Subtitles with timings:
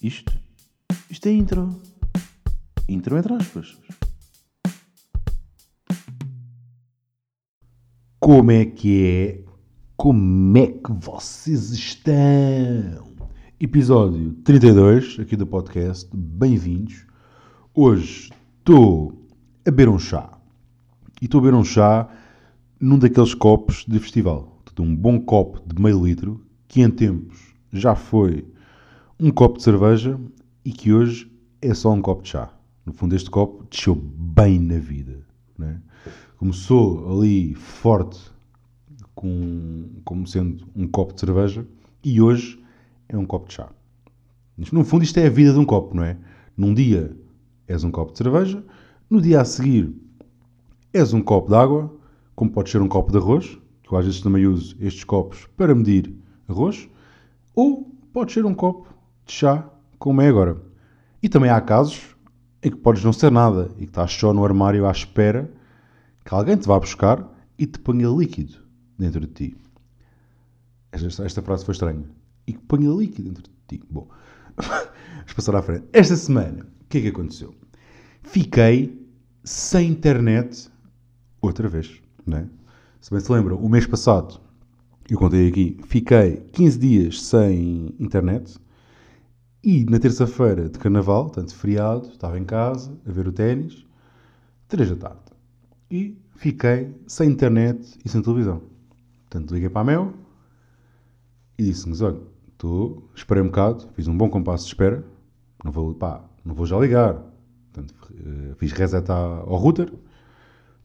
[0.00, 0.32] Isto?
[1.10, 1.74] Isto é intro.
[2.88, 3.76] Intro entre aspas.
[8.20, 9.44] Como é que é?
[9.96, 13.16] Como é que vocês estão?
[13.58, 16.08] Episódio 32 aqui do podcast.
[16.14, 17.04] Bem-vindos.
[17.74, 18.30] Hoje
[18.60, 19.26] estou
[19.66, 20.38] a beber um chá.
[21.20, 22.08] E estou a beber um chá
[22.78, 24.60] num daqueles copos de festival.
[24.64, 28.46] Portanto, um bom copo de meio litro que em tempos já foi
[29.20, 30.18] um copo de cerveja
[30.64, 31.30] e que hoje
[31.60, 32.52] é só um copo de chá.
[32.86, 35.26] No fundo, este copo desceu bem na vida.
[35.58, 35.80] Né?
[36.36, 38.20] Começou ali forte,
[39.14, 41.66] com, como sendo um copo de cerveja,
[42.04, 42.62] e hoje
[43.08, 43.68] é um copo de chá.
[44.70, 46.16] No fundo, isto é a vida de um copo, não é?
[46.56, 47.16] Num dia
[47.66, 48.64] és um copo de cerveja,
[49.10, 49.94] no dia a seguir
[50.92, 51.92] és um copo de água,
[52.34, 55.46] como pode ser um copo de arroz, que eu às vezes também uso estes copos
[55.56, 56.14] para medir
[56.48, 56.88] arroz,
[57.54, 58.88] ou pode ser um copo
[59.28, 59.68] de chá,
[59.98, 60.56] como é agora.
[61.22, 62.16] E também há casos
[62.62, 65.48] em que podes não ser nada e que estás só no armário à espera
[66.24, 67.24] que alguém te vá buscar
[67.58, 68.54] e te ponha líquido
[68.98, 69.56] dentro de ti.
[70.90, 72.04] Esta, esta frase foi estranha.
[72.46, 73.84] E que ponha líquido dentro de ti.
[73.90, 74.08] Bom,
[74.56, 75.84] vamos passar à frente.
[75.92, 77.54] Esta semana, o que é que aconteceu?
[78.22, 79.06] Fiquei
[79.44, 80.70] sem internet
[81.40, 82.46] outra vez, não é?
[83.00, 84.40] Se bem se lembram, o mês passado,
[85.08, 88.58] eu contei aqui, fiquei 15 dias sem internet
[89.62, 93.84] e na terça-feira de carnaval, tanto feriado, estava em casa a ver o ténis,
[94.68, 95.22] 3 da tarde.
[95.90, 98.62] E fiquei sem internet e sem televisão.
[99.28, 100.14] Portanto, liguei para a Mel
[101.58, 102.20] e disse-nos: Olha,
[102.52, 105.04] estou, esperei um bocado, fiz um bom compasso de espera,
[105.64, 107.14] não vou, pá, não vou já ligar.
[107.72, 109.92] Portanto, eh, fiz reset ao router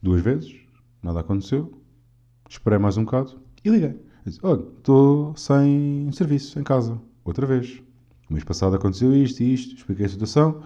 [0.02, 0.54] duas vezes,
[1.02, 1.80] nada aconteceu.
[2.50, 4.00] Esperei mais um bocado e liguei.
[4.26, 7.82] Disse, Olha, estou sem serviço em casa, outra vez.
[8.34, 10.62] Mês passado aconteceu isto e isto, expliquei a situação.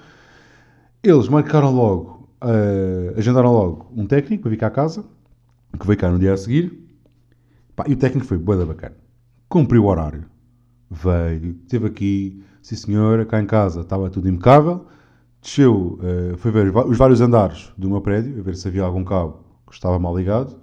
[1.04, 5.06] Eles marcaram logo, uh, agendaram logo um técnico para vir cá a casa,
[5.78, 6.88] que veio cá no dia a seguir.
[7.76, 8.96] Pá, e o técnico foi boa da bacana.
[9.48, 10.26] Cumpriu o horário.
[10.90, 14.86] Veio, esteve aqui, sim senhora, cá em casa estava tudo impecável.
[15.42, 19.04] Desceu, uh, foi ver os vários andares do meu prédio, a ver se havia algum
[19.04, 20.58] cabo que estava mal ligado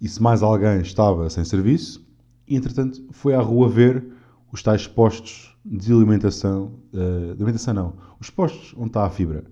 [0.00, 2.06] e se mais alguém estava sem serviço.
[2.46, 4.04] E, entretanto, foi à rua ver
[4.52, 9.44] os tais postos de alimentação, uh, de alimentação não, os postos onde está a fibra.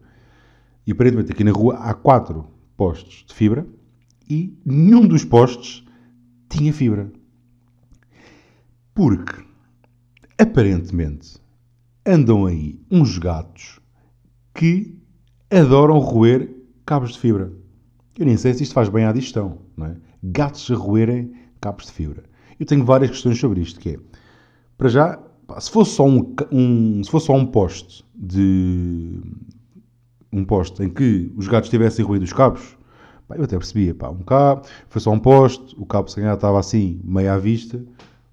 [0.87, 2.47] E aparentemente aqui na rua há quatro
[2.77, 3.67] postos de fibra
[4.29, 5.87] e nenhum dos postos
[6.49, 7.11] tinha fibra.
[8.95, 9.45] Porque,
[10.39, 11.39] aparentemente,
[12.05, 13.79] andam aí uns gatos
[14.55, 14.99] que
[15.51, 16.51] adoram roer
[16.85, 17.53] cabos de fibra.
[18.19, 19.97] Eu nem sei se isto faz bem à digestão, não é?
[20.23, 22.25] Gatos a roerem cabos de fibra.
[22.59, 23.99] Eu tenho várias questões sobre isto, que é,
[24.77, 25.19] para já,
[25.59, 29.21] se fosse só um, um, se fosse só um poste de
[30.33, 32.77] um poste em que os gatos tivessem ruído os cabos,
[33.27, 36.59] pá, eu até percebia, pá, um cabo, foi só um poste, o cabo se estava
[36.59, 37.83] assim, meio à vista,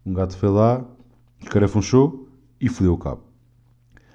[0.05, 0.83] um gato foi lá,
[1.41, 2.27] escarafunchou
[2.59, 3.23] e fodeu o cabo.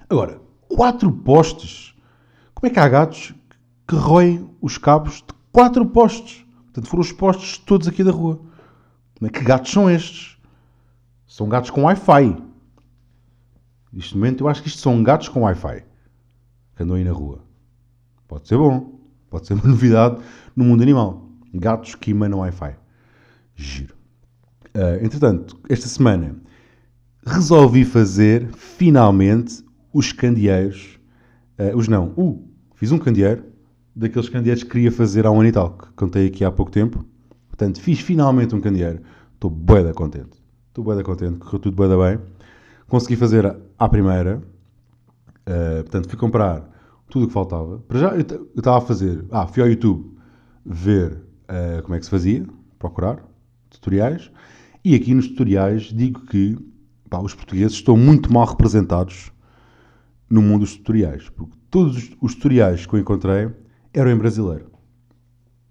[0.08, 1.94] Agora, quatro postes,
[2.54, 3.34] como é que há gatos
[3.88, 6.44] que roem os cabos de quatro postes?
[6.64, 8.40] Portanto, foram os postes todos aqui da rua.
[9.16, 10.36] Como é que gatos são estes?
[11.26, 12.49] São gatos com Wi-Fi.
[13.92, 15.84] Neste momento, eu acho que isto são gatos com Wi-Fi
[16.80, 17.40] que andam aí na rua.
[18.26, 18.98] Pode ser bom.
[19.28, 20.22] Pode ser uma novidade
[20.56, 21.28] no mundo animal.
[21.52, 22.74] Gatos que emanam Wi-Fi.
[23.54, 23.94] Giro.
[24.74, 26.36] Uh, entretanto, esta semana
[27.26, 29.62] resolvi fazer finalmente
[29.92, 30.98] os candeeiros.
[31.58, 32.14] Uh, os não.
[32.16, 33.44] Uh, fiz um candeeiro
[33.94, 36.72] daqueles candeeiros que queria fazer há um ano e tal, que contei aqui há pouco
[36.72, 37.04] tempo.
[37.48, 39.02] Portanto, fiz finalmente um candeeiro.
[39.34, 40.40] Estou bué da contente.
[40.68, 42.24] Estou bué da contente, correu tudo bué bem.
[42.90, 44.42] Consegui fazer à primeira.
[45.48, 46.68] Uh, portanto, fui comprar
[47.08, 47.78] tudo o que faltava.
[47.78, 49.24] Para já, eu estava a fazer...
[49.30, 50.18] Ah, fui ao YouTube
[50.66, 52.44] ver uh, como é que se fazia,
[52.80, 53.24] procurar
[53.70, 54.28] tutoriais.
[54.84, 56.58] E aqui nos tutoriais digo que
[57.08, 59.30] pá, os portugueses estão muito mal representados
[60.28, 61.28] no mundo dos tutoriais.
[61.28, 63.50] Porque todos os, os tutoriais que eu encontrei
[63.94, 64.66] eram em brasileiro.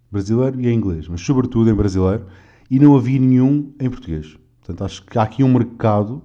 [0.10, 2.28] Brasileiro e em inglês, mas sobretudo em brasileiro.
[2.72, 4.38] E não havia nenhum em português.
[4.62, 6.24] Portanto, acho que há aqui um mercado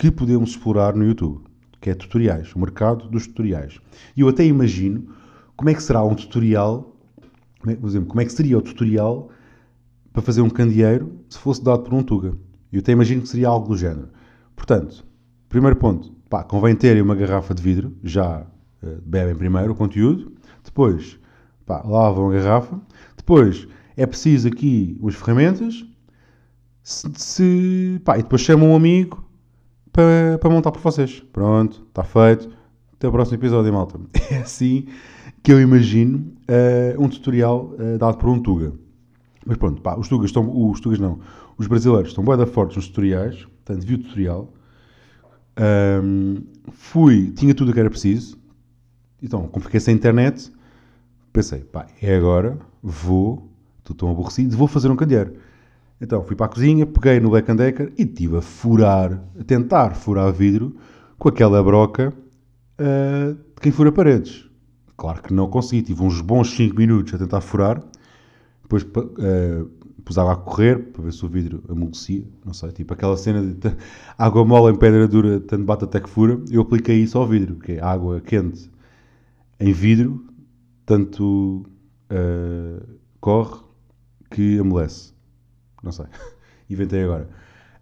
[0.00, 1.42] que podemos explorar no YouTube,
[1.78, 3.78] que é tutoriais, o mercado dos tutoriais.
[4.16, 5.14] E eu até imagino
[5.54, 6.96] como é que será um tutorial,
[7.62, 9.28] por exemplo, como é que seria o tutorial
[10.10, 12.34] para fazer um candeeiro se fosse dado por um Tuga.
[12.72, 14.08] Eu até imagino que seria algo do género.
[14.56, 15.04] Portanto,
[15.50, 18.46] primeiro ponto, pá, convém terem uma garrafa de vidro, já
[18.82, 20.32] uh, bebem primeiro o conteúdo,
[20.64, 21.20] depois
[21.66, 22.80] pá, lavam a garrafa,
[23.18, 23.68] depois
[23.98, 25.84] é preciso aqui umas ferramentas,
[26.82, 29.28] se, se, pá, e depois chamam um amigo
[29.92, 31.20] para, para montar por vocês.
[31.32, 32.50] Pronto, está feito.
[32.94, 33.98] Até o próximo episódio, malta.
[34.30, 34.86] É assim
[35.42, 38.72] que eu imagino uh, um tutorial uh, dado por um Tuga.
[39.44, 40.70] Mas pronto, pá, os Tugas estão.
[40.70, 41.20] Os Tugas não.
[41.56, 43.44] Os brasileiros estão bem fortes nos tutoriais.
[43.64, 44.52] Portanto, vi o tutorial.
[46.02, 46.42] Um,
[46.72, 48.38] fui, tinha tudo o que era preciso.
[49.22, 50.50] Então, como fiquei sem internet,
[51.32, 55.34] pensei, pá, é agora, vou, estou tão aborrecido, vou fazer um candeeiro.
[56.00, 59.94] Então, fui para a cozinha, peguei no Black Decker e estive a furar, a tentar
[59.94, 60.74] furar vidro
[61.18, 62.14] com aquela broca
[62.80, 64.48] uh, de quem fura paredes.
[64.96, 67.82] Claro que não consegui, tive uns bons 5 minutos a tentar furar,
[68.62, 69.66] depois uh,
[70.04, 73.42] pus água a correr para ver se o vidro amolecia, não sei, tipo aquela cena
[73.42, 73.76] de
[74.16, 77.56] água mole em pedra dura, tanto bate até que fura, eu apliquei isso ao vidro,
[77.56, 78.70] que é água quente
[79.58, 80.24] em vidro,
[80.86, 81.66] tanto
[82.10, 82.86] uh,
[83.20, 83.60] corre
[84.30, 85.12] que amolece.
[85.82, 86.06] Não sei,
[86.68, 87.28] inventei agora.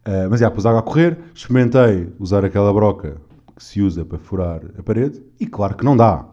[0.06, 3.16] Uh, mas já, pus água a correr, experimentei usar aquela broca
[3.56, 6.24] que se usa para furar a parede e claro que não dá.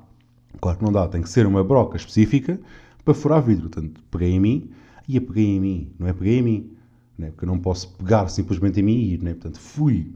[0.62, 2.60] Claro que não dá, tem que ser uma broca específica
[3.04, 3.70] para furar vidro.
[3.70, 4.72] Portanto, peguei em mim,
[5.08, 6.72] e a peguei em mim, não é peguei em mim,
[7.18, 7.32] né?
[7.32, 9.34] porque eu não posso pegar simplesmente em mim e ir, né?
[9.34, 10.14] portanto fui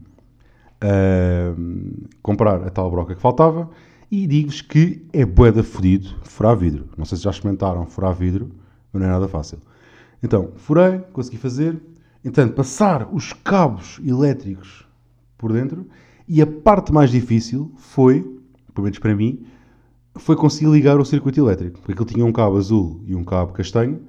[0.82, 3.70] uh, comprar a tal broca que faltava
[4.10, 6.88] e digo-vos que é boeda fodido furar vidro.
[6.96, 8.50] Não sei se já experimentaram furar vidro,
[8.92, 9.58] mas não é nada fácil.
[10.22, 11.80] Então, furei, consegui fazer,
[12.24, 14.86] então passar os cabos elétricos
[15.38, 15.86] por dentro.
[16.28, 18.22] E a parte mais difícil foi,
[18.74, 19.44] pelo menos para mim,
[20.16, 23.52] foi conseguir ligar o circuito elétrico, porque ele tinha um cabo azul e um cabo
[23.52, 24.00] castanho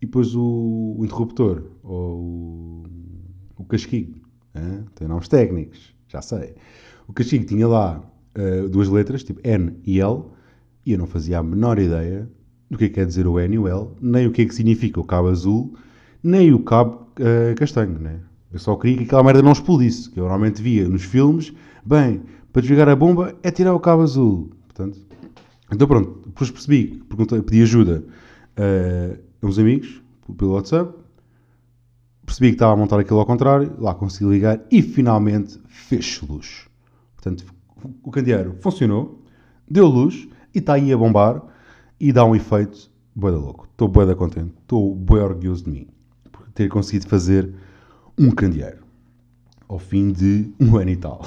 [0.00, 2.84] e depois o, interruptor, ou
[3.56, 4.14] o, casquinho,
[4.94, 6.54] tem nomes técnicos, já sei.
[7.08, 8.02] O casquinho tinha lá
[8.36, 10.24] uh, duas letras, tipo N e L,
[10.84, 12.28] e eu não fazia a menor ideia
[12.70, 14.44] do que, é que quer dizer o N e o L, nem o que é
[14.44, 15.74] que significa o cabo azul,
[16.22, 18.20] nem o cabo uh, castanho, né?
[18.52, 21.52] Eu só queria que aquela merda não explodisse, que eu normalmente via nos filmes,
[21.84, 22.22] bem,
[22.52, 24.50] para desligar a bomba é tirar o cabo azul.
[24.66, 24.98] Portanto,
[25.70, 28.04] então pronto, depois percebi, perguntei, pedi ajuda
[28.58, 30.02] uh, uns amigos,
[30.36, 30.92] pelo WhatsApp,
[32.24, 36.66] percebi que estava a montar aquilo ao contrário, lá consegui ligar e finalmente fez luz.
[37.14, 37.44] Portanto,
[38.02, 39.22] o candeeiro funcionou,
[39.68, 41.42] deu luz e está aí a bombar
[41.98, 43.68] e dá um efeito boeda louco.
[43.70, 45.88] Estou boeda contente, estou bem orgulhoso de mim
[46.30, 47.52] por ter conseguido fazer
[48.18, 48.84] um candeeiro
[49.68, 51.26] ao fim de um ano e tal.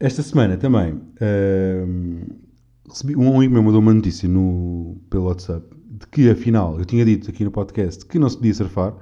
[0.00, 2.36] Esta semana também uh,
[2.88, 5.64] recebi, um amigo meu mandou uma notícia no, pelo WhatsApp
[6.02, 8.94] de que afinal, eu tinha dito aqui no podcast que não se podia surfar,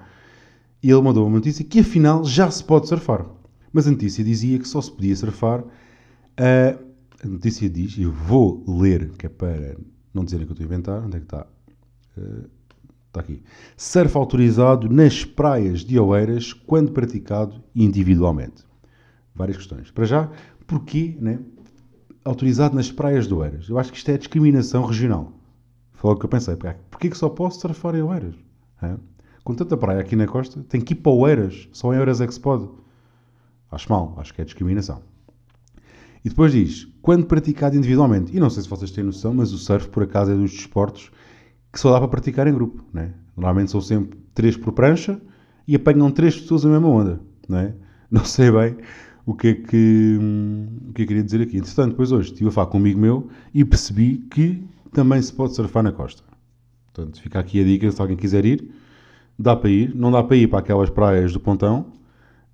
[0.82, 3.26] e ele mandou uma notícia que afinal já se pode surfar.
[3.73, 5.61] Mas a notícia dizia que só se podia surfar.
[5.61, 6.91] Uh,
[7.23, 9.76] a notícia diz, eu vou ler, que é para
[10.12, 11.47] não dizerem que eu estou a inventar, onde é que está?
[12.17, 12.49] Uh,
[13.11, 13.43] está aqui.
[13.77, 18.65] Surf autorizado nas praias de Oeiras quando praticado individualmente.
[19.35, 19.91] Várias questões.
[19.91, 20.31] Para já,
[20.67, 21.41] porquê né,
[22.25, 23.69] autorizado nas praias de Oeiras?
[23.69, 25.33] Eu acho que isto é discriminação regional.
[25.93, 26.57] Foi o que eu pensei.
[26.91, 28.35] Porquê que só posso surfar em Oeiras?
[28.83, 28.97] É?
[29.45, 31.69] Com tanta praia aqui na costa, tem que ir para Oeiras.
[31.73, 32.69] Só em Oeiras é que se pode.
[33.71, 34.15] Acho mal.
[34.19, 35.03] Acho que é discriminação.
[36.25, 38.37] E depois diz, quando praticado individualmente.
[38.37, 41.11] E não sei se vocês têm noção, mas o surf, por acaso, é dos desportos
[41.72, 42.84] que só dá para praticar em grupo.
[42.93, 43.12] Né?
[43.37, 45.20] Normalmente são sempre três por prancha
[45.67, 47.20] e apanham três pessoas na mesma onda.
[47.49, 47.75] Não, é?
[48.11, 48.76] não sei bem
[49.25, 50.19] o que é que,
[50.88, 51.56] o que eu queria dizer aqui.
[51.56, 55.33] Entretanto, depois hoje estive a falar com um amigo meu e percebi que também se
[55.33, 56.23] pode surfar na costa.
[56.92, 58.71] Portanto, fica aqui a dica, se alguém quiser ir,
[59.38, 59.95] dá para ir.
[59.95, 61.92] Não dá para ir para aquelas praias do Pontão,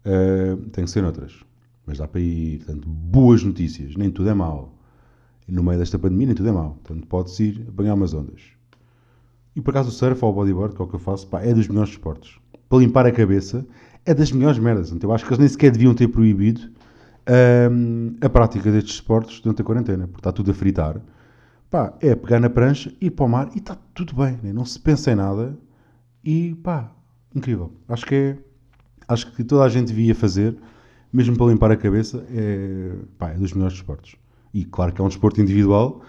[0.04, 1.32] uh, tem que ser noutras.
[1.86, 4.74] Mas dá para ir, portanto, boas notícias, nem tudo é mau.
[5.46, 6.78] No meio desta pandemia, nem tudo é mau.
[6.82, 8.42] Portanto, pode-se ir apanhar umas ondas.
[9.54, 11.40] E por acaso o surf ou o bodyboard, que é o que eu faço, pá,
[11.40, 12.38] é dos melhores esportes.
[12.68, 13.64] Para limpar a cabeça,
[14.04, 14.90] é das melhores merdas.
[14.90, 16.60] Então, eu acho que eles nem sequer deviam ter proibido
[17.70, 21.00] um, a prática destes esportes durante a quarentena, porque está tudo a fritar
[21.70, 24.52] pá, é pegar na prancha, ir para o mar e está tudo bem, né?
[24.52, 25.56] não se pensa em nada
[26.24, 26.92] e pá,
[27.34, 27.72] incrível.
[27.88, 28.38] Acho que é,
[29.08, 30.56] acho que toda a gente devia fazer,
[31.12, 34.16] mesmo para limpar a cabeça, é, pá, é dos melhores desportos.
[34.52, 36.02] E claro que é um desporto individual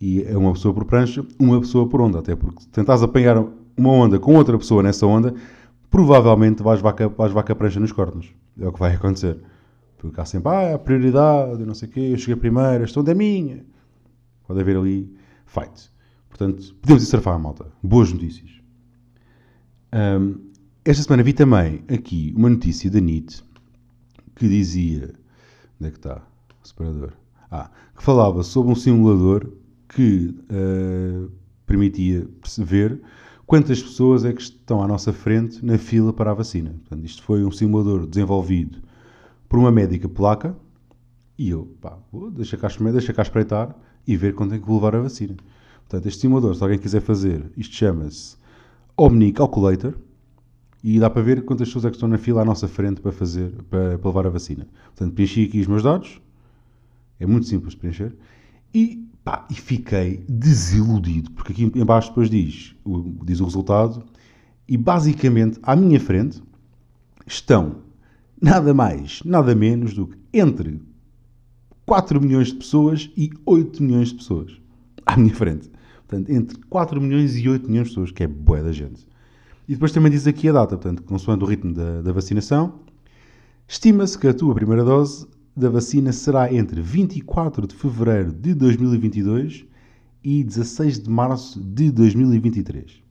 [0.00, 3.44] e é uma pessoa por prancha, uma pessoa por onda, até porque se tentares apanhar
[3.76, 5.34] uma onda com outra pessoa nessa onda,
[5.90, 8.32] provavelmente vais levar, vais levar com a prancha nos cornos.
[8.58, 9.38] É o que vai acontecer.
[9.98, 13.12] Porque há sempre, ah, a prioridade, não sei o quê, eu cheguei primeiro, esta onda
[13.12, 13.64] é minha.
[14.46, 15.10] Pode haver ali
[15.46, 15.90] fight.
[16.28, 17.66] Portanto, podemos ir surfar a malta.
[17.82, 18.50] Boas notícias.
[19.92, 20.50] Um,
[20.84, 23.42] esta semana vi também aqui uma notícia da NIT
[24.34, 25.14] que dizia.
[25.80, 26.22] Onde é que está?
[26.62, 27.12] O separador.
[27.50, 29.48] Ah, que falava sobre um simulador
[29.88, 31.30] que uh,
[31.66, 33.00] permitia perceber
[33.46, 36.70] quantas pessoas é que estão à nossa frente na fila para a vacina.
[36.70, 38.78] Portanto, isto foi um simulador desenvolvido
[39.48, 40.56] por uma médica polaca
[41.38, 43.76] e eu, pá, vou, deixa cá, deixa cá espreitar
[44.06, 45.36] e ver quando é que vou levar a vacina.
[45.88, 48.36] Portanto, este simulador, se alguém quiser fazer, isto chama-se
[48.96, 49.94] Omni Calculator
[50.84, 53.10] e dá para ver quantas pessoas é que estão na fila à nossa frente para
[53.10, 54.68] fazer, para, para levar a vacina.
[54.94, 56.20] Portanto, preenchi aqui os meus dados,
[57.18, 58.14] é muito simples de preencher,
[58.74, 62.76] e, pá, e fiquei desiludido, porque aqui embaixo depois diz,
[63.24, 64.04] diz o resultado,
[64.68, 66.42] e basicamente à minha frente
[67.26, 67.76] estão
[68.38, 70.82] nada mais, nada menos do que entre
[71.86, 74.60] 4 milhões de pessoas e 8 milhões de pessoas
[75.06, 75.70] à minha frente.
[76.06, 79.06] Portanto, entre 4 milhões e 8 milhões de pessoas, que é boa da gente.
[79.66, 82.80] E depois também diz aqui a data, portanto, consoante o ritmo da, da vacinação,
[83.66, 89.64] estima-se que a tua primeira dose da vacina será entre 24 de fevereiro de 2022
[90.22, 93.02] e 16 de março de 2023.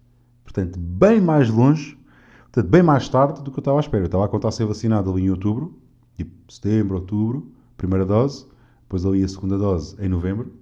[0.43, 1.98] Portanto, bem mais longe,
[2.43, 4.03] portanto, bem mais tarde do que eu estava à espera.
[4.03, 5.75] Eu estava a contar ser vacinado ali em outubro,
[6.15, 8.45] tipo setembro, outubro, primeira dose,
[8.81, 10.53] depois ali a segunda dose em novembro,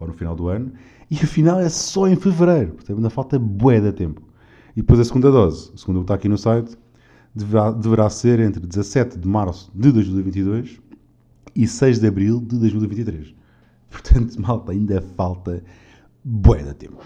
[0.00, 0.72] ou no final do ano,
[1.08, 4.31] e afinal é só em fevereiro, portanto ainda falta bué de tempo.
[4.74, 6.76] E depois a segunda dose, segundo o que está aqui no site,
[7.34, 10.80] deverá, deverá ser entre 17 de março de 2022
[11.54, 13.34] e 6 de abril de 2023.
[13.90, 15.62] Portanto, malta, ainda falta
[16.24, 17.04] bué de tempo.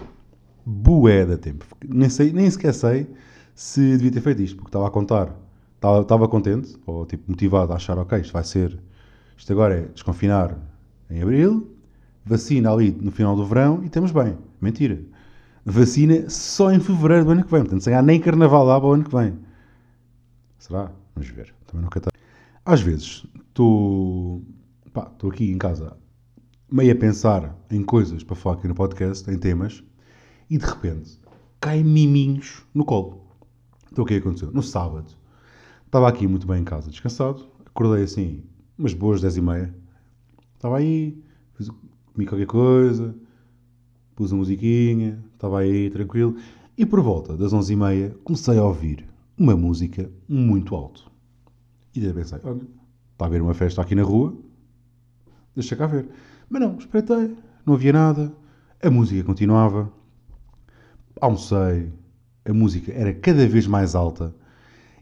[0.65, 1.65] Bué de tempo.
[1.89, 3.09] Nem, sei, nem sequer sei
[3.55, 5.35] se devia ter feito isto, porque estava a contar,
[5.75, 8.79] estava, estava contente, ou tipo motivado a achar, ok, isto vai ser,
[9.37, 10.57] isto agora é desconfinar
[11.11, 11.69] em abril,
[12.25, 14.37] vacina ali no final do verão e estamos bem.
[14.61, 15.01] Mentira
[15.67, 17.61] vacina só em fevereiro do ano que vem.
[17.61, 19.39] Portanto, sem há nem carnaval lá para o ano que vem.
[20.59, 20.93] Será?
[21.15, 21.53] Vamos ver.
[21.67, 22.11] Também nunca está.
[22.65, 24.43] Às vezes, estou
[24.87, 25.97] estou aqui em casa
[26.71, 29.85] meio a pensar em coisas para falar aqui no podcast, em temas,
[30.49, 31.21] e de repente
[31.61, 33.21] caem miminhos no colo.
[33.93, 34.51] Então o que é aconteceu?
[34.53, 35.13] No sábado,
[35.85, 38.43] estava aqui muito bem em casa, descansado, acordei assim,
[38.79, 39.75] umas boas 10 e meia,
[40.55, 41.23] estava aí,
[41.55, 41.69] fiz,
[42.13, 43.15] comi qualquer coisa,
[44.17, 46.37] pus a musiquinha, estava aí tranquilo,
[46.77, 49.07] e por volta das 11h30 comecei a ouvir
[49.39, 51.11] uma música muito alto.
[51.95, 52.63] E daí pensei, olha,
[53.13, 54.35] está a haver uma festa aqui na rua,
[55.55, 56.09] deixa cá ver.
[56.49, 58.33] Mas não, espreitei, não havia nada,
[58.83, 59.93] a música continuava,
[61.21, 61.93] almocei,
[62.45, 64.35] a música era cada vez mais alta,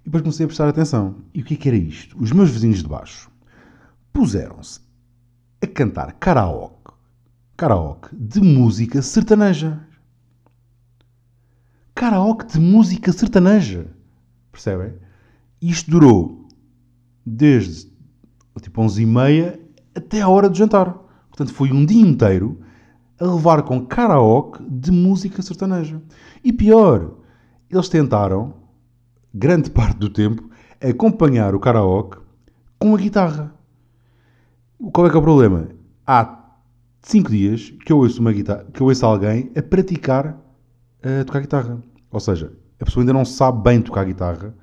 [0.00, 1.16] e depois comecei a prestar atenção.
[1.32, 2.20] E o que é que era isto?
[2.20, 3.30] Os meus vizinhos de baixo
[4.12, 4.80] puseram-se
[5.62, 6.83] a cantar karaoke
[7.64, 9.80] karaoke de música sertaneja.
[11.94, 13.86] Karaoke de música sertaneja.
[14.52, 14.92] Percebem?
[15.62, 16.46] Isto durou
[17.24, 17.90] desde
[18.60, 19.60] tipo 11 e meia
[19.94, 20.92] até a hora de jantar.
[21.28, 22.60] Portanto, foi um dia inteiro
[23.18, 26.02] a levar com karaoke de música sertaneja.
[26.44, 27.14] E pior,
[27.70, 28.52] eles tentaram,
[29.32, 30.50] grande parte do tempo,
[30.82, 32.18] acompanhar o karaoke
[32.78, 33.54] com a guitarra.
[34.92, 35.70] Qual é que é o problema?
[36.06, 36.43] Há
[37.04, 40.36] 5 dias que eu ouço uma guitarra, que eu ouço alguém a praticar
[41.02, 41.78] a tocar guitarra.
[42.10, 44.54] Ou seja, a pessoa ainda não sabe bem tocar guitarra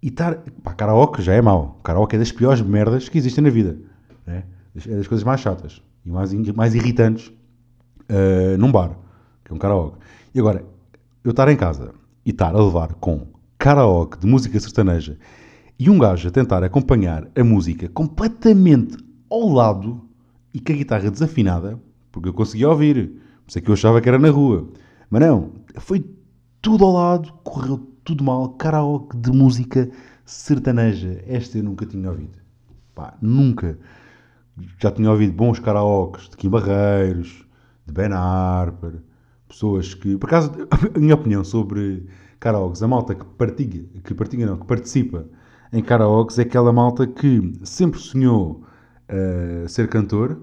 [0.00, 0.36] e estar.
[0.62, 1.80] Pá, karaoke já é mau.
[1.82, 3.76] Karaoke é das piores merdas que existem na vida.
[4.26, 4.44] Né?
[4.86, 8.96] É das coisas mais chatas e mais, mais irritantes uh, num bar,
[9.44, 9.98] que é um karaoke.
[10.34, 10.64] E agora,
[11.24, 11.92] eu estar em casa
[12.24, 13.26] e estar a levar com
[13.58, 15.18] karaoke de música sertaneja
[15.78, 18.96] e um gajo a tentar acompanhar a música completamente
[19.28, 20.03] ao lado
[20.54, 21.78] e com a guitarra desafinada,
[22.12, 23.08] porque eu conseguia ouvir,
[23.44, 24.68] por isso é que eu achava que era na rua.
[25.10, 26.04] Mas não, foi
[26.62, 29.90] tudo ao lado, correu tudo mal, karaoke de música
[30.24, 31.22] sertaneja.
[31.26, 32.38] Esta eu nunca tinha ouvido.
[32.94, 33.78] Pá, nunca.
[34.80, 37.44] Já tinha ouvido bons karaokes de Kim Barreiros,
[37.84, 39.02] de Ben Harper,
[39.48, 40.52] pessoas que, por acaso,
[40.94, 42.06] a minha opinião sobre
[42.38, 45.26] karaokes, a malta que partilha, que partilha não, que participa
[45.72, 48.62] em karaokes é aquela malta que sempre sonhou
[49.08, 50.38] uh, ser cantor,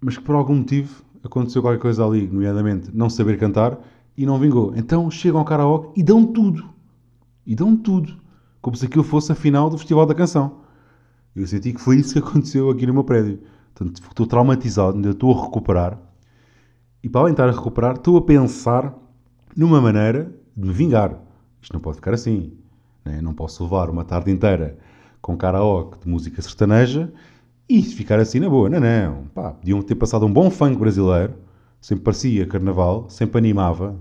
[0.00, 3.78] mas que por algum motivo aconteceu qualquer coisa ali, nomeadamente não saber cantar,
[4.16, 4.72] e não vingou.
[4.76, 6.68] Então chegam ao karaoke e dão tudo.
[7.46, 8.16] E dão tudo.
[8.60, 10.60] Como se aquilo fosse a final do Festival da Canção.
[11.34, 13.40] Eu senti que foi isso que aconteceu aqui no meu prédio.
[13.74, 15.98] Portanto, estou traumatizado, ainda estou a recuperar.
[17.02, 18.94] E para além de estar a recuperar, estou a pensar
[19.56, 21.18] numa maneira de me vingar.
[21.62, 22.52] Isto não pode ficar assim.
[23.04, 23.20] Né?
[23.22, 24.78] Não posso levar uma tarde inteira
[25.22, 27.12] com karaoke de música sertaneja
[27.70, 29.26] e ficar assim na boa, não, não.
[29.32, 31.34] Pá, podiam ter passado um bom funk brasileiro,
[31.80, 33.94] sempre parecia carnaval, sempre animava.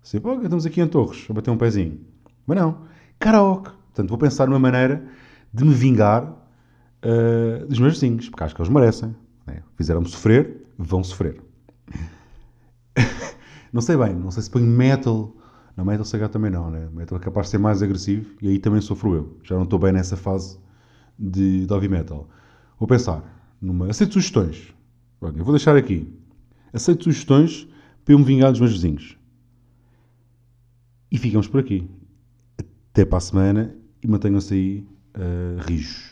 [0.00, 1.98] Sempre, oh, estamos aqui em Torres, a bater um pezinho.
[2.46, 2.82] Mas não,
[3.18, 3.70] karaoke.
[3.70, 5.04] Portanto, vou pensar numa maneira
[5.52, 9.14] de me vingar uh, dos meus vizinhos, porque acho que eles merecem.
[9.44, 9.60] Né?
[9.76, 11.42] Fizeram-me sofrer, vão sofrer.
[13.72, 15.36] não sei bem, não sei se ponho metal.
[15.76, 16.88] Não, metal se também não, né?
[16.92, 19.36] Metal é capaz de ser mais agressivo e aí também sofro eu.
[19.42, 20.58] Já não estou bem nessa fase
[21.18, 22.28] de, de heavy metal.
[22.80, 23.22] Vou pensar
[23.60, 23.90] numa.
[23.90, 24.74] Aceito sugestões.
[25.20, 26.10] Eu vou deixar aqui.
[26.72, 27.68] Aceito sugestões
[28.02, 29.18] para eu me vingar dos meus vizinhos.
[31.12, 31.86] E ficamos por aqui.
[32.90, 36.09] Até para a semana e mantenham-se aí uh, rijos.